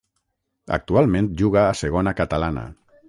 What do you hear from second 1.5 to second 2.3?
a Segona